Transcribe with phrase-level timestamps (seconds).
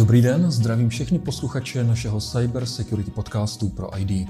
[0.00, 4.28] Dobrý den, zdravím všechny posluchače našeho Cyber Security podcastu pro ID.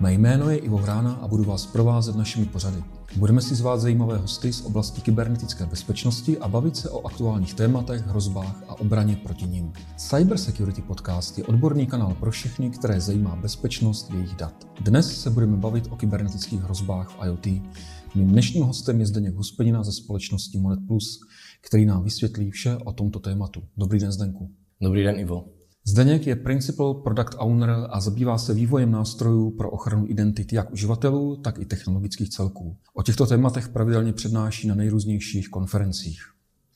[0.00, 2.84] Mé jméno je Ivo Vrána a budu vás provázet našimi pořady.
[3.16, 8.06] Budeme si zvát zajímavé hosty z oblasti kybernetické bezpečnosti a bavit se o aktuálních tématech,
[8.06, 9.72] hrozbách a obraně proti nim.
[9.96, 14.68] Cyber Security Podcast je odborný kanál pro všechny, které zajímá bezpečnost jejich dat.
[14.80, 17.46] Dnes se budeme bavit o kybernetických hrozbách v IoT.
[18.14, 21.20] Mým dnešním hostem je Zdeněk Huspedina ze společnosti Monet Plus,
[21.60, 23.62] který nám vysvětlí vše o tomto tématu.
[23.76, 24.50] Dobrý den, Zdenku.
[24.80, 25.44] Dobrý den, Ivo.
[25.84, 31.36] Zdeněk je Principal Product Owner a zabývá se vývojem nástrojů pro ochranu identity jak uživatelů,
[31.36, 32.76] tak i technologických celků.
[32.94, 36.20] O těchto tématech pravidelně přednáší na nejrůznějších konferencích.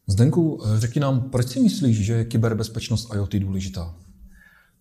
[0.07, 3.95] Zdenku, řekni nám, proč si myslíš, že je kyberbezpečnost IoT důležitá?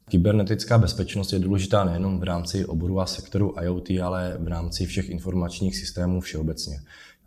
[0.10, 5.10] Kybernetická bezpečnost je důležitá nejenom v rámci oboru a sektoru IoT, ale v rámci všech
[5.10, 6.80] informačních systémů všeobecně.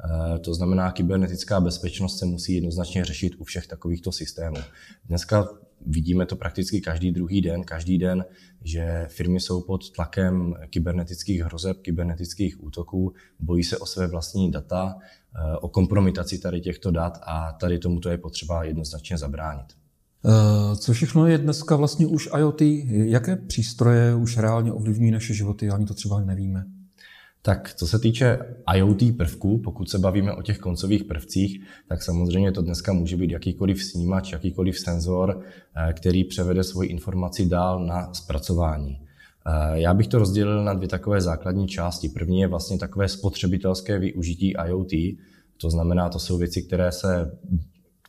[0.05, 4.57] Eh, to znamená, kybernetická bezpečnost se musí jednoznačně řešit u všech takovýchto systémů.
[5.09, 5.49] Dneska
[5.87, 8.25] vidíme to prakticky každý druhý den, každý den,
[8.65, 14.97] že firmy jsou pod tlakem kybernetických hrozeb, kybernetických útoků, bojí se o své vlastní data,
[14.99, 19.67] eh, o kompromitaci tady těchto dat a tady tomuto je potřeba jednoznačně zabránit.
[20.25, 22.61] Eh, co všechno je dneska vlastně už IoT?
[22.87, 25.71] Jaké přístroje už reálně ovlivňují naše životy?
[25.71, 26.65] Ani to třeba nevíme.
[27.45, 28.39] Tak co se týče
[28.75, 33.31] IoT prvků, pokud se bavíme o těch koncových prvcích, tak samozřejmě to dneska může být
[33.31, 35.41] jakýkoliv snímač, jakýkoliv senzor,
[35.77, 39.01] eh, který převede svoji informaci dál na zpracování.
[39.47, 42.09] Eh, já bych to rozdělil na dvě takové základní části.
[42.09, 44.93] První je vlastně takové spotřebitelské využití IoT,
[45.57, 47.39] to znamená, to jsou věci, které se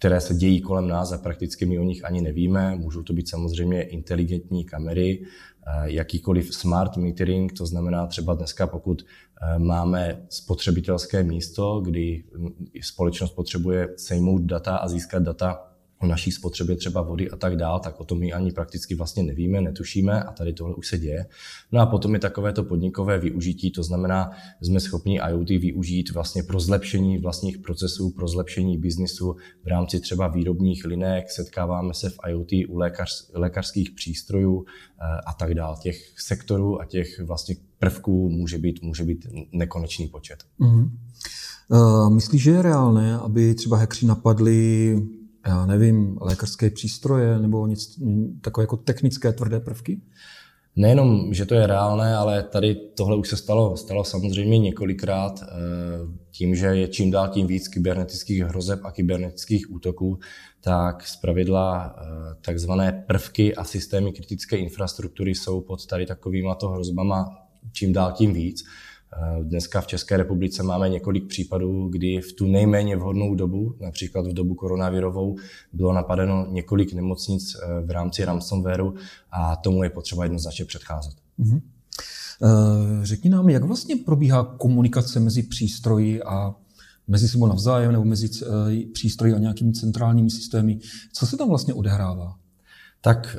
[0.04, 2.76] které se dějí kolem nás a prakticky my o nich ani nevíme.
[2.76, 9.06] Můžou to být samozřejmě inteligentní kamery, eh, jakýkoliv smart metering, to znamená třeba dneska, pokud
[9.06, 12.24] eh, máme spotřebitelské místo, kdy
[12.82, 15.73] společnost potřebuje sejmout data a získat data
[16.04, 19.24] o naší spotřebě třeba vody a tak dál, tak o tom my ani prakticky vlastně
[19.24, 21.26] nevíme, netušíme a tady tohle už se děje.
[21.72, 26.44] No a potom je takové to podnikové využití, to znamená, jsme schopni IoT využít vlastně
[26.44, 32.18] pro zlepšení vlastních procesů, pro zlepšení biznisu v rámci třeba výrobních linek, setkáváme se v
[32.30, 35.78] IoT u lékař, lékařských přístrojů eh, a tak dál.
[35.82, 40.44] Těch sektorů a těch vlastně prvků může být, může být nekonečný počet.
[40.60, 40.90] Mm-hmm.
[41.68, 44.96] Uh, myslíš, že je reálné, aby třeba hekři napadli
[45.48, 48.00] já nevím, lékařské přístroje nebo nic,
[48.42, 50.02] takové jako technické tvrdé prvky?
[50.76, 55.48] Nejenom, že to je reálné, ale tady tohle už se stalo, stalo samozřejmě několikrát eh,
[56.32, 60.20] tím, že je čím dál tím víc kybernetických hrozeb a kybernetických útoků,
[60.62, 67.44] tak zpravidla eh, takzvané prvky a systémy kritické infrastruktury jsou pod tady takovýma to hrozbama
[67.72, 68.64] čím dál tím víc.
[69.16, 74.28] Eh, dneska v České republice máme několik případů, kdy v tu nejméně vhodnou dobu, například
[74.28, 75.36] v dobu koronavirovou,
[75.74, 78.94] bylo napadeno několik nemocnic eh, v rámci ransomwareu
[79.32, 81.14] a tomu je potřeba jednoznačně předcházet.
[81.40, 81.62] Mm-hmm.
[83.04, 86.56] Řekni nám, jak vlastně probíhá komunikace mezi přístroji a
[87.08, 88.30] mezi sebou navzájem nebo mezi
[88.94, 90.80] přístroji a nějakými centrálními systémy.
[91.14, 92.36] Co se tam vlastně odehrává?
[93.02, 93.38] Tak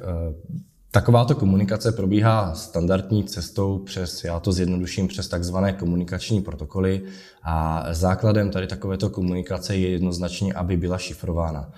[0.94, 7.02] Takováto komunikace probíhá standardní cestou přes, já to zjednoduším, přes takzvané komunikační protokoly
[7.42, 11.72] a základem tady takovéto komunikace je jednoznačně, aby byla šifrována.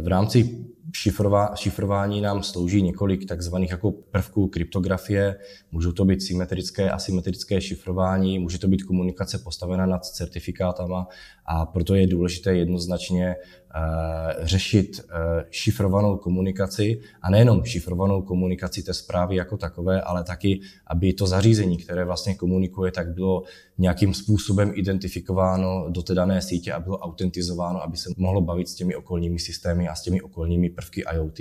[0.00, 5.36] V rámci šifrova, šifrování nám slouží několik takzvaných jako prvků kryptografie.
[5.72, 11.08] Můžou to být symetrické, asymetrické šifrování, může to být komunikace postavená nad certifikátama
[11.46, 15.10] a proto je důležité jednoznačně uh, řešit uh,
[15.50, 21.76] šifrovanou komunikaci a nejenom šifrovanou komunikaci té zprávy jako takové, ale taky, aby to zařízení,
[21.76, 23.42] které vlastně komunikuje, tak bylo
[23.78, 28.74] nějakým způsobem identifikováno do té dané sítě a bylo autentizováno, aby se mohlo bavit s
[28.74, 31.38] těmi okolními systémy a s těmi okolními prvky IoT.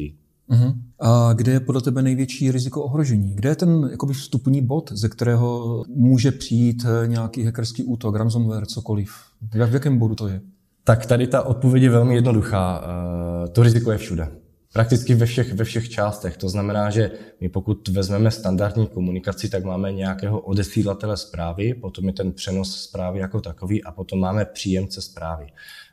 [0.49, 0.73] Uh-huh.
[0.99, 3.35] A kde je podle tebe největší riziko ohrožení?
[3.35, 8.65] Kde je ten jakoby, vstupní bod, ze kterého může přijít eh, nějaký hackerský útok, ransomware,
[8.65, 9.11] cokoliv?
[9.51, 10.41] V jakém bodu to je?
[10.83, 12.83] Tak tady ta odpověď je velmi jednoduchá.
[12.83, 14.27] Eh, to riziko je všude.
[14.73, 16.37] Prakticky ve všech, ve všech částech.
[16.37, 17.11] To znamená, že
[17.41, 23.19] my pokud vezmeme standardní komunikaci, tak máme nějakého odesílatele zprávy, potom je ten přenos zprávy
[23.19, 25.47] jako takový a potom máme příjemce zprávy.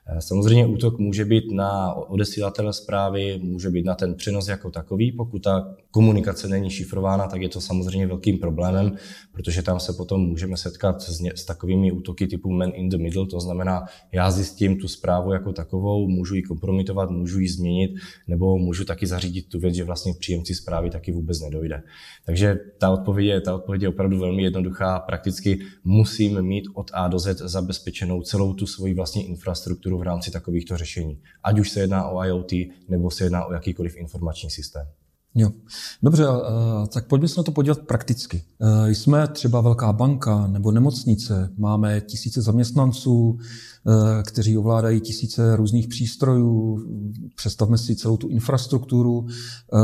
[0.09, 5.13] Eh, samozřejmě útok může být na odesílatele zprávy, může být na ten přenos jako takový.
[5.13, 8.97] Pokud ta komunikace není šifrována, tak je to samozřejmě velkým problémem,
[9.33, 12.97] protože tam se potom můžeme setkat s, ně, s takovými útoky typu man in the
[12.97, 17.91] middle, to znamená, já zjistím tu zprávu jako takovou, můžu ji kompromitovat, můžu ji změnit,
[18.29, 21.83] nebo můžu taky zařídit tu věc, že vlastně příjemci zprávy taky vůbec nedojde.
[22.27, 24.99] Takže ta odpověď je, ta odpověď je opravdu velmi jednoduchá.
[24.99, 30.31] Prakticky musím mít od A do Z zabezpečenou celou tu svoji vlastní infrastrukturu v rámci
[30.31, 31.21] takovýchto řešení.
[31.45, 32.53] Ať už se jedná o IoT,
[32.89, 34.87] nebo se jedná o jakýkoliv informační systém.
[35.39, 35.51] Jo.
[36.03, 36.25] Dobře,
[36.93, 38.43] tak pojďme se na to podívat prakticky.
[38.61, 45.89] E, jsme třeba velká banka nebo nemocnice, máme tisíce zaměstnanců, e, kteří ovládají tisíce různých
[45.89, 46.79] přístrojů.
[47.37, 49.79] Představme si celou tu infrastrukturu, e,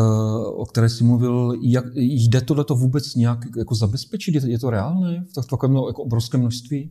[0.46, 1.58] o které jsi mluvil.
[1.62, 4.34] Jak, jde tohle to vůbec nějak jako zabezpečit?
[4.34, 6.90] Je to reálné v takovém jako obrovském množství?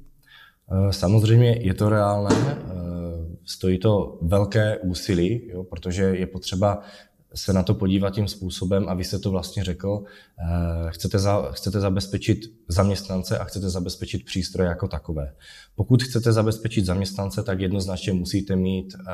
[0.91, 2.57] Samozřejmě je to reálné,
[3.45, 6.83] stojí to velké úsilí, jo, protože je potřeba
[7.33, 10.03] se na to podívat tím způsobem, a vy jste to vlastně řekl,
[10.39, 15.33] eh, chcete, za, chcete zabezpečit zaměstnance a chcete zabezpečit přístroje jako takové.
[15.75, 19.11] Pokud chcete zabezpečit zaměstnance, tak jednoznačně musíte mít eh,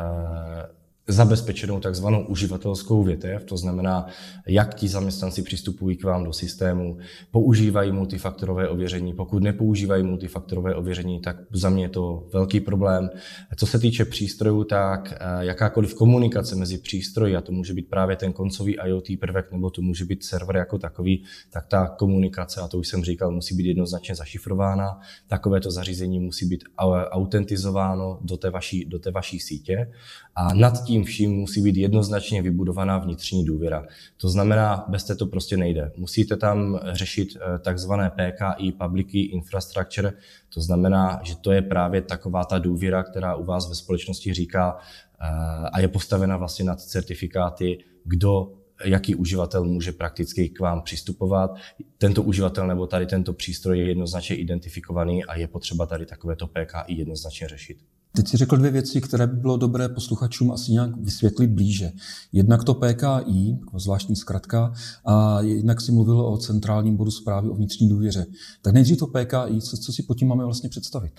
[1.07, 4.07] zabezpečenou takzvanou uživatelskou větev, to znamená,
[4.47, 6.97] jak ti zaměstnanci přistupují k vám do systému,
[7.31, 9.13] používají multifaktorové ověření.
[9.13, 13.09] Pokud nepoužívají multifaktorové ověření, tak za mě je to velký problém.
[13.55, 18.15] Co se týče přístrojů, tak eh, jakákoliv komunikace mezi přístroji, a to může být právě
[18.15, 22.67] ten koncový IoT prvek, nebo to může být server jako takový, tak ta komunikace, a
[22.67, 24.99] to už jsem říkal, musí být jednoznačně zašifrována.
[25.27, 26.63] Takovéto zařízení musí být
[27.09, 29.91] autentizováno do té vaší, do té vaší sítě.
[30.35, 33.85] A nad tím tím vším musí být jednoznačně vybudovaná vnitřní důvěra.
[34.17, 35.91] To znamená, bez této prostě nejde.
[35.97, 40.13] Musíte tam řešit eh, takzvané PKI, Public Infrastructure,
[40.53, 44.77] to znamená, že to je právě taková ta důvěra, která u vás ve společnosti říká
[44.77, 45.25] eh,
[45.73, 48.53] a je postavena vlastně nad certifikáty, kdo
[48.85, 51.51] jaký uživatel může prakticky k vám přistupovat.
[51.97, 56.93] Tento uživatel nebo tady tento přístroj je jednoznačně identifikovaný a je potřeba tady takovéto PKI
[56.93, 57.77] jednoznačně řešit.
[58.17, 61.91] Teď si řekl dvě věci, které by bylo dobré posluchačům asi nějak vysvětlit blíže.
[62.31, 64.73] Jednak to PKI, zvláštní zkratka,
[65.05, 68.25] a jednak si mluvil o centrálním bodu zprávy o vnitřní důvěře.
[68.61, 71.13] Tak nejdřív to PKI, co, co si pod tím máme vlastně představit?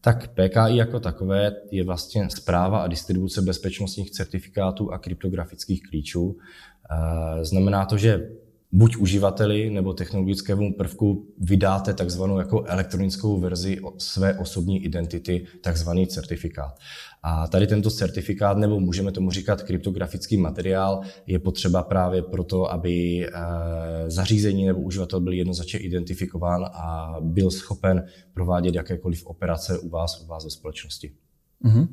[0.00, 6.36] Tak PKI jako takové je vlastně zpráva a distribuce bezpečnostních certifikátů a kryptografických klíčů.
[6.90, 8.30] Eh, znamená to, že
[8.72, 16.78] buď uživateli nebo technologickému prvku vydáte takzvanou jako elektronickou verzi své osobní identity, takzvaný certifikát.
[17.22, 23.26] A tady tento certifikát, nebo můžeme tomu říkat kryptografický materiál, je potřeba právě proto, aby
[23.26, 23.30] eh,
[24.06, 30.26] zařízení nebo uživatel byl jednoznačně identifikován a byl schopen provádět jakékoliv operace u vás, u
[30.26, 31.12] vás ve společnosti.
[31.64, 31.88] Uh-huh.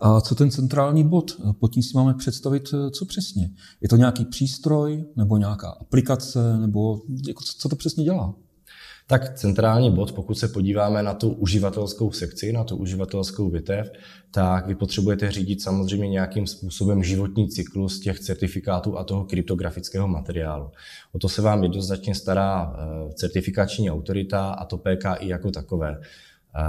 [0.00, 1.40] A co ten centrální bod?
[1.58, 3.50] Pod tím si máme představit, eh, co přesně.
[3.80, 8.34] Je to nějaký přístroj, nebo nějaká aplikace, nebo jako, co to přesně dělá?
[9.08, 13.92] Tak centrální bod, pokud se podíváme na tu uživatelskou sekci, na tu uživatelskou větev,
[14.30, 20.70] tak vy potřebujete řídit samozřejmě nějakým způsobem životní cyklus těch certifikátů a toho kryptografického materiálu.
[21.12, 26.00] O to se vám jednoznačně stará eh, certifikační autorita a to PKI jako takové.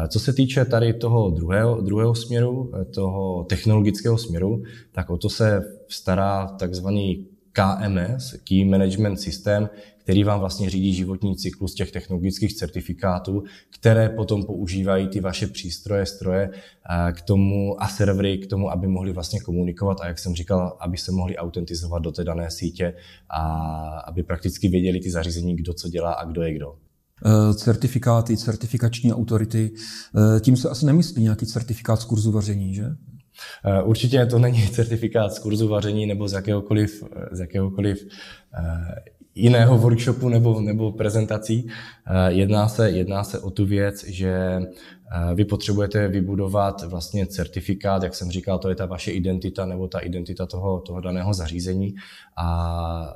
[0.08, 5.62] Co se týče tady toho druhého, druhého směru, toho technologického směru, tak o to se
[5.88, 13.44] stará takzvaný KMS, Key Management System, který vám vlastně řídí životní cyklus těch technologických certifikátů,
[13.70, 18.88] které potom používají ty vaše přístroje, stroje eh, k tomu a servery k tomu, aby
[18.88, 22.94] mohli vlastně komunikovat a jak jsem říkal, aby se mohli autentizovat do té dané sítě
[23.30, 23.42] a
[24.00, 26.87] aby prakticky věděli ty zařízení, kdo co dělá a kdo je kdo.
[27.26, 29.72] Eh, certifikáty, certifikační autority.
[30.18, 32.86] Eh, tím se asi nemyslí nějaký certifikát z kurzu vaření, že?
[33.66, 38.08] Eh, určitě to není certifikát z kurzu vaření nebo z jakéhokoliv, z jakéhokoliv
[39.36, 41.68] jiného workshopu nebo, nebo prezentací.
[42.28, 44.62] Jedná se, jedná se o tu věc, že
[45.36, 50.00] vy potřebujete vybudovat vlastně certifikát, jak jsem říkal, to je ta vaše identita nebo ta
[50.00, 51.96] identita toho, toho daného zařízení
[52.38, 53.16] a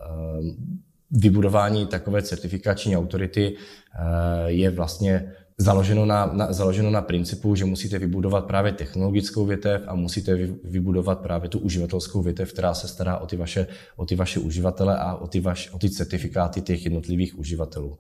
[1.12, 8.00] vybudování takové certifikační autority eh, je vlastně založeno na, na, založeno na principu, že musíte
[8.00, 13.26] vybudovat právě technologickou větev a musíte vybudovat právě tu uživatelskou větev, která se stará o
[13.26, 17.40] ty vaše, o ty vaše uživatele a o ty, vaš, o ty certifikáty těch jednotlivých
[17.40, 17.98] uživatelů.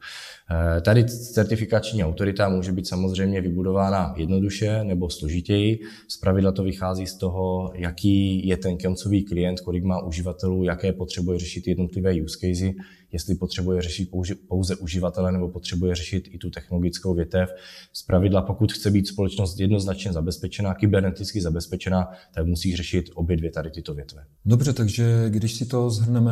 [0.77, 5.80] Eh, tady certifikační autorita může být samozřejmě vybudována jednoduše nebo složitěji.
[6.08, 11.39] Zpravidla to vychází z toho, jaký je ten koncový klient, kolik má uživatelů, jaké potřebuje
[11.39, 12.74] řešit jednotlivé use casey,
[13.12, 14.10] jestli potřebuje řešit
[14.48, 17.50] pouze uživatele nebo potřebuje řešit i tu technologickou větev.
[17.94, 23.72] Zpravidla, pokud chce být společnost jednoznačně zabezpečená, kyberneticky zabezpečená, tak musí řešit obě dvě tady
[23.72, 24.25] tyto větve.
[24.46, 26.32] Dobře, takže když si to zhrneme,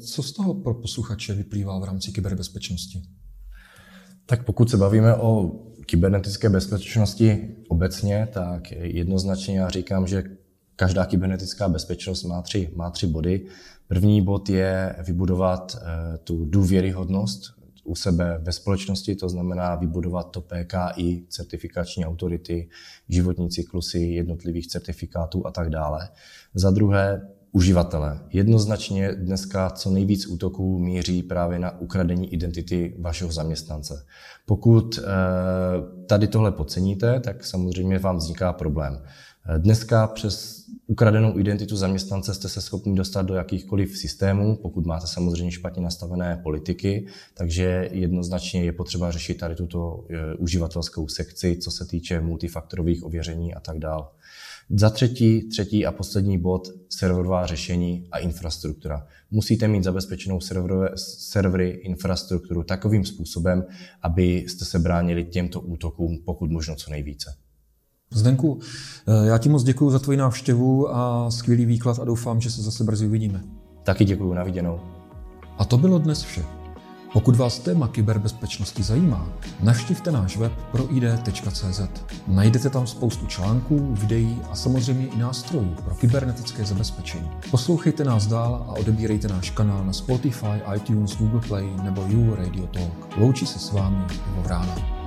[0.00, 3.02] co z toho pro posluchače vyplývá v rámci kyberbezpečnosti?
[4.26, 5.50] Tak pokud se bavíme o
[5.86, 10.24] kybernetické bezpečnosti obecně, tak jednoznačně já říkám, že
[10.80, 13.46] každá kybernetická bezpečnost má tři, má tři body.
[13.88, 17.42] První bod je vybudovat eh, tu důvěryhodnost
[17.84, 22.68] u sebe ve společnosti, to znamená vybudovat to PKI, certifikační autority,
[23.08, 26.08] životní cyklusy jednotlivých certifikátů a tak dále.
[26.54, 28.20] Za druhé, uživatele.
[28.32, 34.04] Jednoznačně dneska co nejvíc útoků míří právě na ukradení identity vašeho zaměstnance.
[34.46, 35.02] Pokud eh,
[36.06, 39.02] tady tohle podceníte, tak samozřejmě vám vzniká problém.
[39.58, 45.52] Dneska přes ukradenou identitu zaměstnance jste se schopni dostat do jakýchkoliv systémů, pokud máte samozřejmě
[45.52, 51.86] špatně nastavené politiky, takže jednoznačně je potřeba řešit tady tuto eh, uživatelskou sekci, co se
[51.86, 54.04] týče multifaktorových ověření a tak dále.
[54.70, 59.06] Za třetí, třetí a poslední bod, serverová řešení a infrastruktura.
[59.30, 63.64] Musíte mít zabezpečenou serverové, servery, infrastrukturu takovým způsobem,
[64.02, 67.34] abyste se bránili těmto útokům pokud možno co nejvíce.
[68.14, 68.58] Zdenku,
[69.06, 72.62] eh, já ti moc děkuji za tvoji návštěvu a skvělý výklad a doufám, že se
[72.62, 73.42] zase brzy uvidíme.
[73.84, 74.80] Taky děkuji, na viděnou.
[75.58, 76.44] A to bylo dnes vše.
[77.12, 81.80] Pokud vás téma kyberbezpečnosti zajímá, navštivte náš web proid.cz.
[82.28, 87.30] Najdete tam spoustu článků, videí a samozřejmě i nástrojů pro kybernetické zabezpečení.
[87.50, 92.66] Poslouchejte nás dál a odebírejte náš kanál na Spotify, iTunes, Google Play nebo You Radio
[92.66, 93.16] Talk.
[93.16, 94.99] Loučí se s vámi Ivo Vrána.